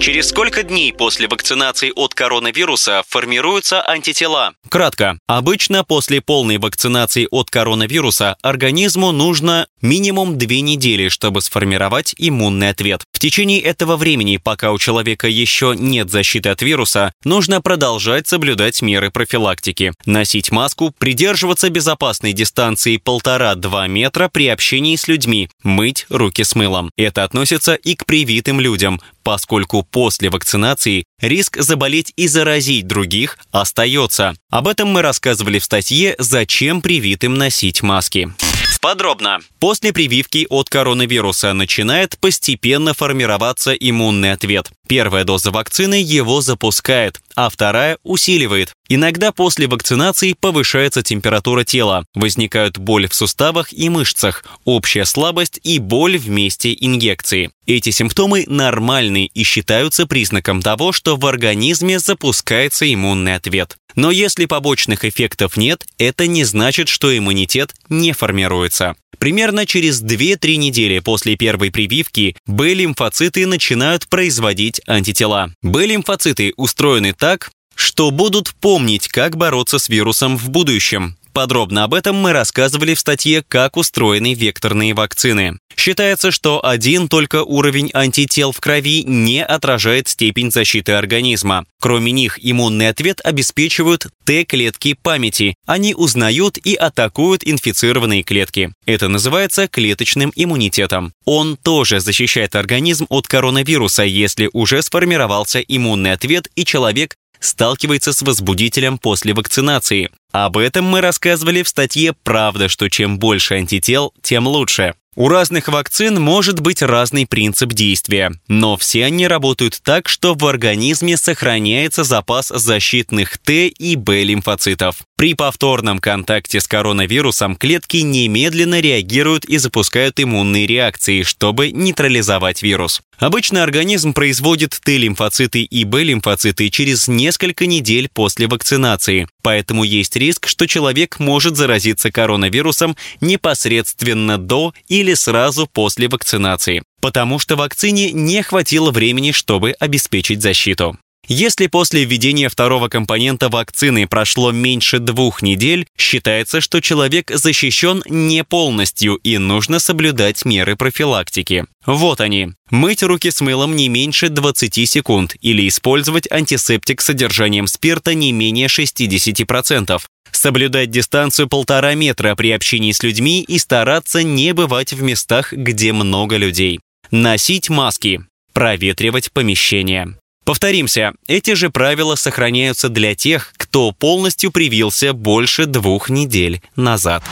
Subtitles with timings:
[0.00, 4.52] Через сколько дней после вакцинации от коронавируса формируются антитела?
[4.68, 5.18] Кратко.
[5.26, 13.02] Обычно после полной вакцинации от коронавируса организму нужно минимум две недели, чтобы сформировать иммунный ответ.
[13.12, 18.80] В течение этого времени, пока у человека еще нет защиты от вируса, нужно продолжать соблюдать
[18.80, 19.92] меры профилактики.
[20.06, 26.90] Носить маску, придерживаться безопасной дистанции 1,5-2 метра при общении с людьми, мыть руки с мылом.
[26.96, 34.32] Это относится и к привитым людям, поскольку после вакцинации риск заболеть и заразить других остается.
[34.48, 38.32] Об этом мы рассказывали в статье «Зачем привитым носить маски».
[38.80, 39.40] Подробно.
[39.58, 44.70] После прививки от коронавируса начинает постепенно формироваться иммунный ответ.
[44.88, 48.72] Первая доза вакцины его запускает, а вторая усиливает.
[48.88, 55.78] Иногда после вакцинации повышается температура тела, возникают боль в суставах и мышцах, общая слабость и
[55.78, 57.50] боль в месте инъекции.
[57.66, 63.76] Эти симптомы нормальны и считаются признаком того, что в организме запускается иммунный ответ.
[63.98, 68.94] Но если побочных эффектов нет, это не значит, что иммунитет не формируется.
[69.18, 75.52] Примерно через 2-3 недели после первой прививки Б-лимфоциты начинают производить антитела.
[75.62, 81.16] Б-лимфоциты устроены так, что будут помнить, как бороться с вирусом в будущем.
[81.38, 85.60] Подробно об этом мы рассказывали в статье «Как устроены векторные вакцины».
[85.76, 91.64] Считается, что один только уровень антител в крови не отражает степень защиты организма.
[91.80, 95.54] Кроме них, иммунный ответ обеспечивают Т-клетки памяти.
[95.64, 98.72] Они узнают и атакуют инфицированные клетки.
[98.84, 101.12] Это называется клеточным иммунитетом.
[101.24, 108.22] Он тоже защищает организм от коронавируса, если уже сформировался иммунный ответ и человек сталкивается с
[108.22, 110.10] возбудителем после вакцинации.
[110.32, 114.94] Об этом мы рассказывали в статье «Правда, что чем больше антител, тем лучше».
[115.16, 120.46] У разных вакцин может быть разный принцип действия, но все они работают так, что в
[120.46, 125.07] организме сохраняется запас защитных Т и Б лимфоцитов.
[125.18, 133.02] При повторном контакте с коронавирусом клетки немедленно реагируют и запускают иммунные реакции, чтобы нейтрализовать вирус.
[133.18, 140.68] Обычно организм производит Т-лимфоциты и Б-лимфоциты через несколько недель после вакцинации, поэтому есть риск, что
[140.68, 148.92] человек может заразиться коронавирусом непосредственно до или сразу после вакцинации, потому что вакцине не хватило
[148.92, 150.96] времени, чтобы обеспечить защиту.
[151.30, 158.44] Если после введения второго компонента вакцины прошло меньше двух недель, считается, что человек защищен не
[158.44, 161.66] полностью и нужно соблюдать меры профилактики.
[161.84, 162.52] Вот они.
[162.70, 168.32] Мыть руки с мылом не меньше 20 секунд или использовать антисептик с содержанием спирта не
[168.32, 170.00] менее 60%.
[170.32, 175.92] Соблюдать дистанцию полтора метра при общении с людьми и стараться не бывать в местах, где
[175.92, 176.80] много людей.
[177.10, 178.22] Носить маски.
[178.54, 180.14] Проветривать помещение.
[180.48, 187.22] Повторимся, эти же правила сохраняются для тех, кто полностью привился больше двух недель назад.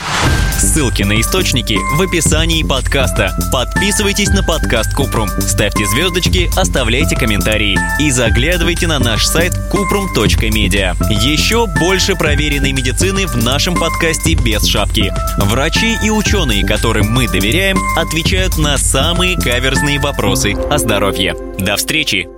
[0.59, 3.35] Ссылки на источники в описании подкаста.
[3.51, 10.95] Подписывайтесь на подкаст Купрум, ставьте звездочки, оставляйте комментарии и заглядывайте на наш сайт kuprum.media.
[11.09, 15.11] Еще больше проверенной медицины в нашем подкасте без шапки.
[15.39, 21.35] Врачи и ученые, которым мы доверяем, отвечают на самые каверзные вопросы о здоровье.
[21.57, 22.36] До встречи!